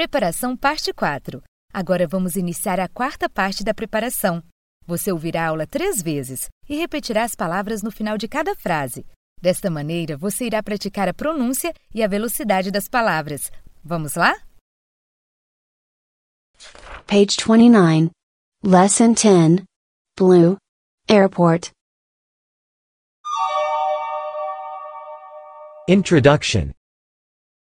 Preparação 0.00 0.56
Parte 0.56 0.94
4. 0.94 1.42
Agora 1.70 2.08
vamos 2.08 2.34
iniciar 2.34 2.80
a 2.80 2.88
quarta 2.88 3.28
parte 3.28 3.62
da 3.62 3.74
preparação. 3.74 4.42
Você 4.86 5.12
ouvirá 5.12 5.44
a 5.44 5.48
aula 5.48 5.66
três 5.66 6.00
vezes 6.00 6.48
e 6.66 6.74
repetirá 6.74 7.22
as 7.22 7.34
palavras 7.34 7.82
no 7.82 7.90
final 7.90 8.16
de 8.16 8.26
cada 8.26 8.56
frase. 8.56 9.04
Desta 9.42 9.68
maneira, 9.68 10.16
você 10.16 10.46
irá 10.46 10.62
praticar 10.62 11.06
a 11.06 11.12
pronúncia 11.12 11.74
e 11.94 12.02
a 12.02 12.08
velocidade 12.08 12.70
das 12.70 12.88
palavras. 12.88 13.52
Vamos 13.84 14.14
lá? 14.14 14.32
Page 17.06 17.36
29. 17.36 18.10
Lesson 18.64 19.12
10. 19.12 19.64
Blue. 20.16 20.56
Airport. 21.10 21.72
Introduction 25.86 26.70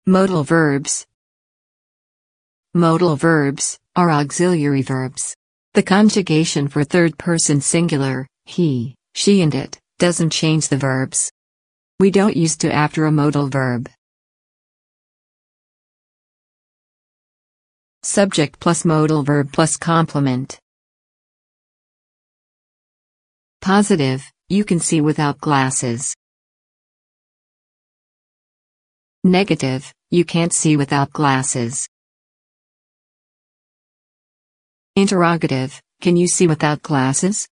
Modal 0.06 0.44
verbs. 0.44 1.08
Modal 2.74 3.18
verbs 3.18 3.78
are 3.98 4.10
auxiliary 4.10 4.82
verbs. 4.82 5.36
The 5.74 5.84
conjugation 5.84 6.70
for 6.70 6.86
third 6.86 7.18
person 7.18 7.60
singular, 7.60 8.26
he, 8.46 8.96
she, 9.14 9.42
and 9.42 9.54
it, 9.54 9.78
doesn't 10.00 10.30
change 10.30 10.70
the 10.70 10.78
verbs. 10.78 11.30
We 12.00 12.12
don't 12.12 12.38
use 12.38 12.56
to 12.60 12.74
after 12.74 13.08
a 13.08 13.12
modal 13.12 13.50
verb. 13.50 13.90
Subject 18.04 18.58
plus 18.62 18.86
modal 18.86 19.24
verb 19.24 19.52
plus 19.52 19.76
complement. 19.76 20.58
Positive, 23.60 24.24
you 24.48 24.64
can 24.64 24.80
see 24.80 25.02
without 25.02 25.42
glasses. 25.42 26.16
Negative, 29.26 29.94
you 30.10 30.24
can't 30.24 30.54
see 30.54 30.78
without 30.78 31.12
glasses. 31.12 31.91
Interrogative, 35.02 35.82
can 36.00 36.16
you 36.16 36.28
see 36.28 36.46
without 36.46 36.84
glasses? 36.84 37.48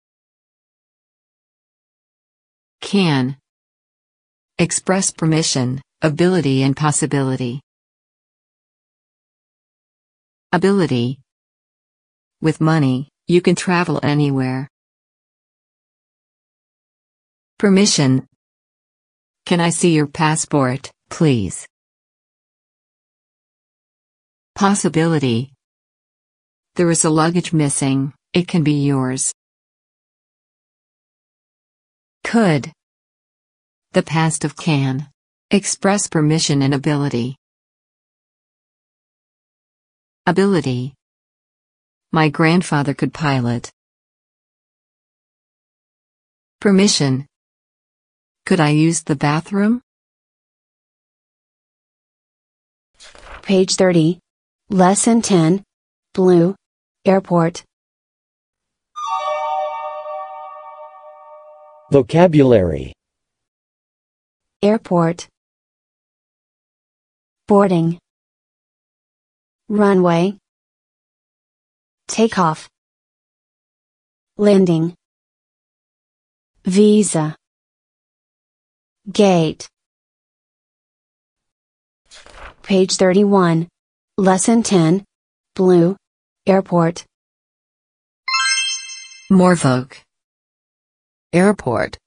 Can. 2.82 3.38
Express 4.58 5.12
permission, 5.12 5.80
ability 6.02 6.64
and 6.64 6.76
possibility. 6.76 7.62
Ability. 10.52 11.20
With 12.42 12.60
money, 12.60 13.10
you 13.28 13.42
can 13.42 13.54
travel 13.54 14.00
anywhere. 14.02 14.68
Permission. 17.60 18.26
Can 19.46 19.60
I 19.60 19.70
see 19.70 19.94
your 19.94 20.08
passport, 20.08 20.90
please? 21.12 21.68
Possibility. 24.56 25.55
There 26.76 26.92
is 26.92 27.06
a 27.06 27.10
luggage 27.10 27.54
missing, 27.54 28.12
it 28.34 28.50
can 28.50 28.62
be 28.62 28.84
yours. 28.86 29.34
Could. 32.26 32.74
The 33.94 34.04
past 34.04 34.44
of 34.44 34.58
can. 34.58 35.08
Express 35.52 36.10
permission 36.10 36.62
and 36.62 36.74
ability. 36.74 37.38
Ability. 40.28 40.94
My 42.12 42.28
grandfather 42.28 42.94
could 42.94 43.14
pilot. 43.14 43.72
Permission. 46.60 47.26
Could 48.46 48.60
I 48.60 48.72
use 48.72 49.04
the 49.04 49.16
bathroom? 49.16 49.82
Page 53.44 53.76
30. 53.76 54.20
Lesson 54.70 55.22
10. 55.22 55.64
Blue. 56.14 56.54
Airport. 57.08 57.64
Vocabulary 61.92 62.94
Airport. 64.64 65.28
Boarding. 67.48 68.00
Runway. 69.70 70.34
Takeoff. 72.08 72.68
Landing. 74.38 74.96
Visa. 76.66 77.36
Gate. 79.12 79.70
Page 82.64 82.96
31. 82.98 83.68
Lesson 84.18 84.64
10. 84.64 85.04
Blue. 85.54 85.96
Airport. 86.48 87.06
Morvoke. 89.32 90.04
Airport. 91.34 91.98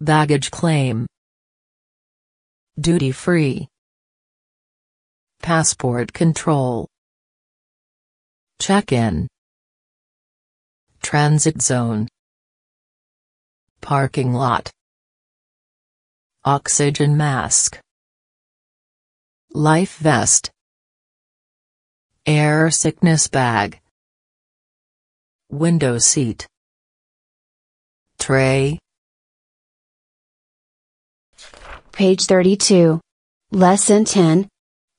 Baggage 0.00 0.50
claim. 0.50 1.06
Duty 2.80 3.12
free. 3.12 3.68
Passport 5.42 6.14
control. 6.14 6.88
Check 8.58 8.90
in. 8.90 9.28
Transit 11.02 11.60
zone. 11.60 12.08
Parking 13.82 14.32
lot. 14.32 14.70
Oxygen 16.46 17.18
mask. 17.18 17.78
Life 19.52 19.98
vest. 19.98 20.51
Air 22.24 22.70
sickness 22.70 23.26
bag. 23.26 23.80
Window 25.50 25.98
seat. 25.98 26.46
Tray. 28.20 28.78
Page 31.90 32.26
32. 32.26 33.00
Lesson 33.50 34.04
10. 34.04 34.48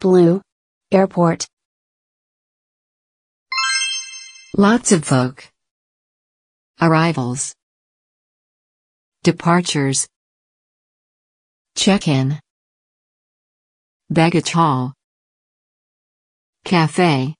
Blue. 0.02 0.42
Airport. 0.92 1.48
Lots 4.58 4.92
of 4.92 5.06
folk. 5.06 5.50
Arrivals. 6.82 7.54
Departures. 9.24 10.10
Check-in. 11.78 12.38
Baggage 14.10 14.52
hall. 14.52 14.94
Cafe. 16.66 17.36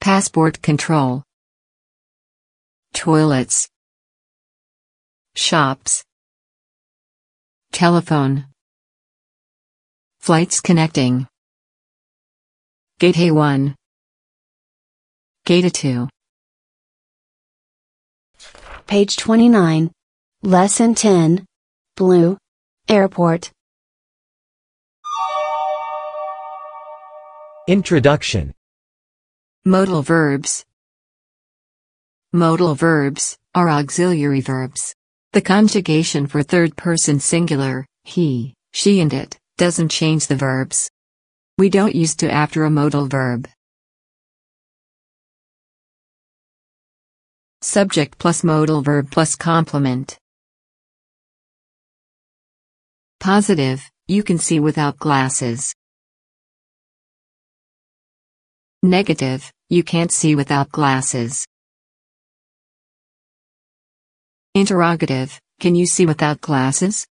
Passport 0.00 0.62
control. 0.62 1.22
Toilets. 2.94 3.68
Shops. 5.36 6.02
Telephone. 7.70 8.46
Flights 10.20 10.62
connecting. 10.62 11.26
Gate 12.98 13.16
A1. 13.16 13.74
Gate 15.44 15.66
A2. 15.66 16.08
Page 18.86 19.16
29. 19.18 19.90
Lesson 20.42 20.94
10. 20.94 21.44
Blue. 21.94 22.38
Airport. 22.88 23.52
Introduction 27.70 28.52
Modal 29.64 30.02
verbs. 30.02 30.64
Modal 32.32 32.74
verbs 32.74 33.38
are 33.54 33.70
auxiliary 33.70 34.40
verbs. 34.40 34.96
The 35.34 35.40
conjugation 35.40 36.26
for 36.26 36.42
third 36.42 36.74
person 36.74 37.20
singular, 37.20 37.86
he, 38.02 38.54
she, 38.72 38.98
and 38.98 39.14
it, 39.14 39.38
doesn't 39.56 39.90
change 39.90 40.26
the 40.26 40.34
verbs. 40.34 40.90
We 41.58 41.68
don't 41.68 41.94
use 41.94 42.16
to 42.16 42.28
after 42.28 42.64
a 42.64 42.70
modal 42.70 43.06
verb. 43.06 43.46
Subject 47.62 48.18
plus 48.18 48.42
modal 48.42 48.82
verb 48.82 49.12
plus 49.12 49.36
complement. 49.36 50.18
Positive, 53.20 53.88
you 54.08 54.24
can 54.24 54.38
see 54.38 54.58
without 54.58 54.98
glasses. 54.98 55.72
Negative, 58.82 59.52
you 59.68 59.84
can't 59.84 60.10
see 60.10 60.34
without 60.34 60.72
glasses. 60.72 61.46
Interrogative, 64.54 65.38
can 65.60 65.74
you 65.74 65.84
see 65.84 66.06
without 66.06 66.40
glasses? 66.40 67.06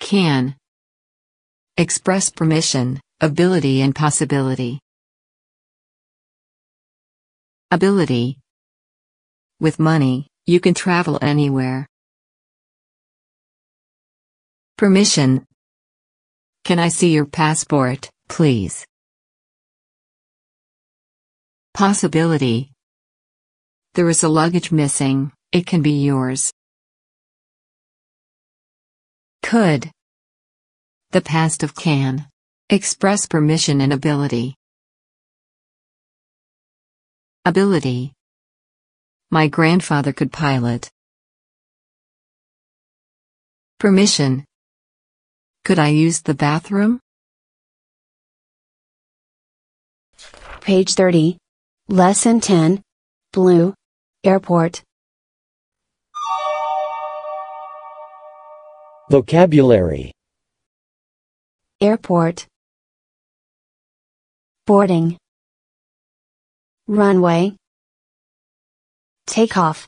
Can. 0.00 0.54
Express 1.78 2.28
permission, 2.28 3.00
ability 3.22 3.80
and 3.80 3.94
possibility. 3.94 4.80
Ability. 7.70 8.38
With 9.60 9.78
money, 9.78 10.26
you 10.44 10.60
can 10.60 10.74
travel 10.74 11.18
anywhere. 11.22 11.86
Permission. 14.76 15.46
Can 16.64 16.78
I 16.78 16.88
see 16.88 17.12
your 17.12 17.24
passport, 17.24 18.10
please? 18.28 18.84
Possibility. 21.74 22.70
There 23.94 24.08
is 24.08 24.22
a 24.22 24.28
luggage 24.28 24.72
missing, 24.72 25.32
it 25.52 25.66
can 25.66 25.82
be 25.82 26.04
yours. 26.04 26.52
Could. 29.42 29.90
The 31.10 31.20
past 31.20 31.62
of 31.62 31.74
can. 31.74 32.26
Express 32.70 33.26
permission 33.26 33.80
and 33.80 33.92
ability. 33.92 34.56
Ability. 37.44 38.12
My 39.30 39.48
grandfather 39.48 40.12
could 40.12 40.32
pilot. 40.32 40.90
Permission. 43.78 44.44
Could 45.64 45.78
I 45.78 45.88
use 45.88 46.22
the 46.22 46.34
bathroom? 46.34 47.00
Page 50.64 50.94
30. 50.94 51.36
Lesson 51.88 52.40
10. 52.40 52.80
Blue. 53.34 53.74
Airport. 54.24 54.82
Vocabulary. 59.10 60.10
Airport. 61.82 62.46
Boarding. 64.66 65.18
Runway. 66.88 67.52
Takeoff. 69.26 69.86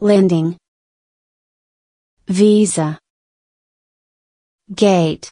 Landing. 0.00 0.58
Visa. 2.26 2.98
Gate. 4.74 5.30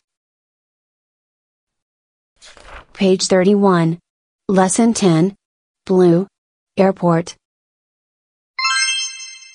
Page 2.96 3.26
31. 3.26 3.98
Lesson 4.48 4.94
10. 4.94 5.36
Blue. 5.84 6.26
Airport. 6.78 7.36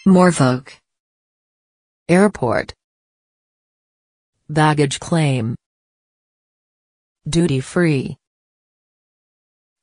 Morvoke. 0.08 0.74
Airport. 2.08 2.76
Baggage 4.48 5.00
claim. 5.00 5.56
Duty 7.28 7.62
free. 7.62 8.16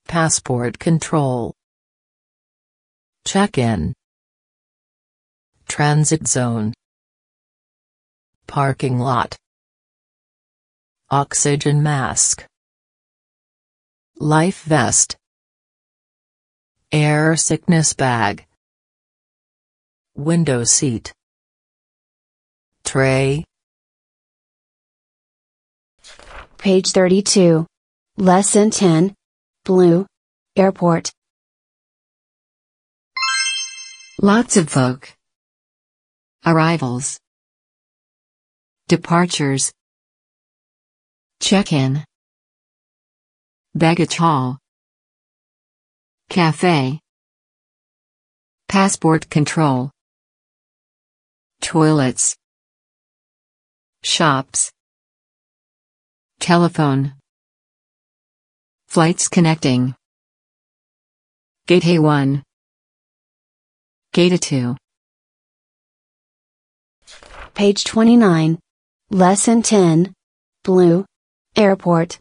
Passport 0.07 0.79
control. 0.79 1.53
Check-in. 3.25 3.93
Transit 5.67 6.29
zone. 6.29 6.75
Parking 8.47 9.01
lot. 9.01 9.37
Oxygen 11.11 11.83
mask. 11.83 12.47
Life 14.21 14.65
vest. 14.65 15.17
Air 16.91 17.37
sickness 17.37 17.93
bag. 17.93 18.47
Window 20.17 20.65
seat. 20.65 21.13
Tray. 22.83 23.45
Page 26.59 26.91
32. 26.91 27.65
Lesson 28.17 28.71
10. 28.71 29.15
Blue. 29.65 30.05
Airport. 30.57 31.13
Lots 34.21 34.57
of 34.57 34.69
folk. 34.69 35.15
Arrivals. 36.45 37.21
Departures. 38.89 39.71
Check-in. 41.39 42.08
Baggage 43.79 44.17
hall. 44.17 44.59
Cafe. 46.29 46.99
Passport 48.67 49.31
control. 49.31 49.93
Toilets. 51.61 52.35
Shops. 54.03 54.73
Telephone. 56.41 57.13
Flights 58.89 59.29
connecting. 59.29 59.95
Gate 61.69 61.85
A1. 61.85 62.43
Gate 64.13 64.33
A2. 64.33 64.77
Page 67.55 67.85
29. 67.85 68.59
Lesson 69.11 69.63
10. 69.63 70.13
Blue. 70.65 71.05
Airport. 71.55 72.19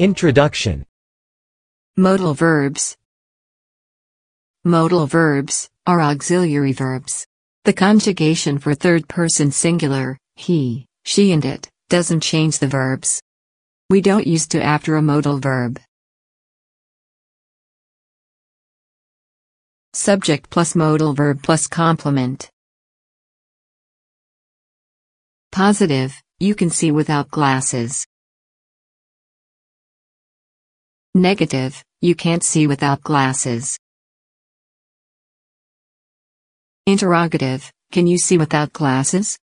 Introduction. 0.00 0.86
Modal 1.98 2.32
verbs. 2.32 2.96
Modal 4.64 5.06
verbs 5.06 5.68
are 5.86 6.00
auxiliary 6.00 6.72
verbs. 6.72 7.26
The 7.64 7.74
conjugation 7.74 8.58
for 8.58 8.74
third 8.74 9.06
person 9.06 9.50
singular, 9.52 10.16
he, 10.34 10.86
she, 11.04 11.30
and 11.30 11.44
it, 11.44 11.68
doesn't 11.90 12.22
change 12.22 12.58
the 12.58 12.68
verbs. 12.68 13.20
We 13.90 14.00
don't 14.00 14.26
use 14.26 14.48
to 14.48 14.62
after 14.62 14.96
a 14.96 15.02
modal 15.02 15.38
verb. 15.38 15.78
Subject 19.92 20.48
plus 20.48 20.74
modal 20.74 21.12
verb 21.12 21.42
plus 21.42 21.66
complement. 21.66 22.50
Positive, 25.52 26.14
you 26.40 26.54
can 26.54 26.70
see 26.70 26.90
without 26.90 27.30
glasses. 27.30 28.06
Negative, 31.14 31.84
you 32.00 32.14
can't 32.14 32.42
see 32.42 32.66
without 32.66 33.02
glasses. 33.02 33.78
Interrogative, 36.86 37.70
can 37.92 38.06
you 38.06 38.16
see 38.16 38.38
without 38.38 38.72
glasses? 38.72 39.38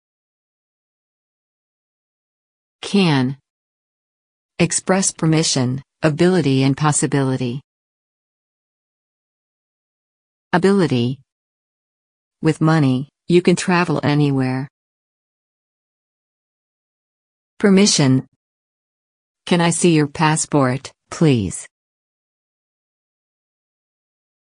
Can. 2.82 3.36
Express 4.60 5.10
permission, 5.10 5.82
ability 6.02 6.62
and 6.62 6.76
possibility. 6.76 7.60
Ability. 10.52 11.18
With 12.42 12.60
money, 12.60 13.08
you 13.26 13.42
can 13.42 13.56
travel 13.56 13.98
anywhere. 14.04 14.68
Permission. 17.58 18.28
Can 19.46 19.60
I 19.60 19.70
see 19.70 19.94
your 19.94 20.06
passport, 20.06 20.92
please? 21.16 21.66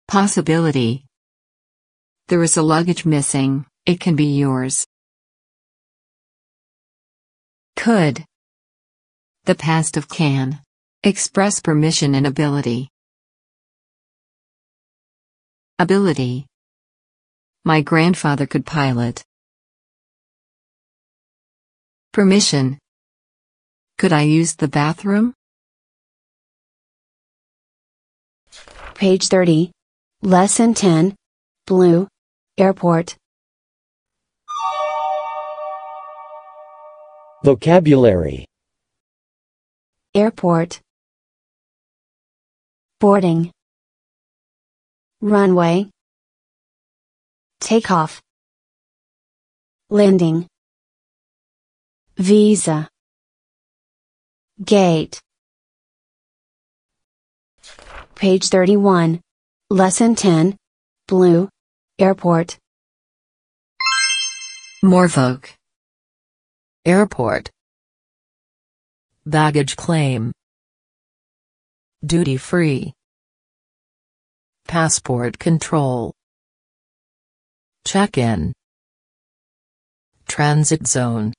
Possibility. 0.07 1.07
There 2.29 2.43
is 2.43 2.59
a 2.59 2.63
luggage 2.63 3.07
missing, 3.07 3.65
it 3.87 4.01
can 4.01 4.17
be 4.17 4.37
yours. 4.37 4.87
Could. 7.75 8.23
The 9.45 9.55
past 9.55 9.97
of 9.97 10.11
can. 10.11 10.61
Express 11.03 11.59
permission 11.59 12.15
and 12.15 12.27
ability. 12.27 12.91
Ability. 15.79 16.45
My 17.65 17.81
grandfather 17.81 18.47
could 18.47 18.67
pilot. 18.67 19.25
Permission. 22.13 22.79
Could 23.97 24.13
I 24.13 24.25
use 24.25 24.57
the 24.57 24.69
bathroom? 24.69 25.33
Page 28.99 29.29
30. 29.29 29.71
Lesson 30.23 30.75
10. 30.75 31.15
Blue. 31.69 32.09
Airport. 32.59 33.15
Vocabulary. 37.45 38.45
Airport. 40.17 40.81
Boarding. 42.99 43.53
Runway. 45.21 45.87
Takeoff. 47.61 48.21
Landing. 49.91 50.49
Visa. 52.17 52.89
Gate. 54.65 55.21
Page 58.19 58.49
31. 58.49 59.21
Lesson 59.71 60.17
10. 60.17 60.57
Blue. 61.07 61.49
Airport. 62.01 62.59
Morvoke. 64.85 65.51
Airport. 66.85 67.49
Baggage 69.25 69.77
claim. 69.77 70.33
Duty 72.05 72.37
free. 72.39 72.93
Passport 74.67 75.39
control. 75.39 76.13
Check-in. 77.85 78.53
Transit 80.27 80.89
zone. 80.89 81.33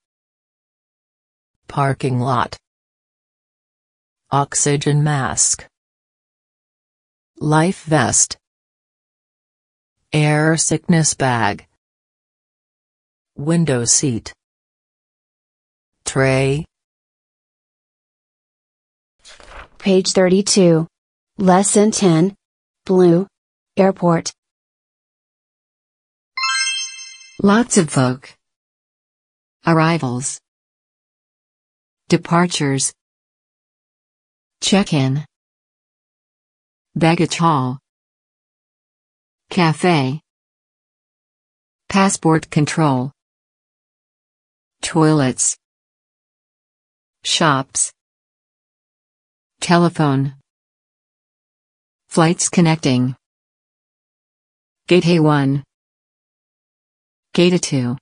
Parking 1.68 2.22
lot. 2.22 2.56
Oxygen 4.32 5.04
mask. 5.04 5.69
Life 7.42 7.86
vest. 7.86 8.38
Air 10.12 10.58
sickness 10.58 11.14
bag. 11.14 11.66
Window 13.38 13.86
seat. 13.86 14.34
Tray. 16.04 16.66
Page 19.78 20.12
32. 20.12 20.86
Lesson 21.38 21.92
10. 21.92 22.36
Blue. 22.86 23.26
Airport. 23.78 24.34
Lots 27.42 27.78
of 27.78 27.90
folk. 27.90 28.36
Arrivals. 29.66 30.42
Departures. 32.10 32.92
Check-in. 34.60 35.24
Baggage 36.96 37.38
hall. 37.38 37.78
Cafe. 39.50 40.22
Passport 41.88 42.50
control. 42.50 43.12
Toilets. 44.82 45.56
Shops. 47.24 47.92
Telephone. 49.62 50.34
Flights 52.08 52.50
connecting. 52.50 53.16
Gate 54.88 55.04
A1. 55.04 55.62
Gate 57.34 57.54
A2. 57.54 57.98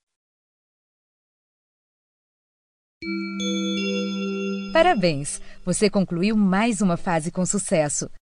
Parabéns! 4.72 5.42
Você 5.66 5.90
concluiu 5.90 6.38
mais 6.38 6.82
uma 6.82 6.96
fase 6.96 7.32
com 7.32 7.46
sucesso. 7.46 8.10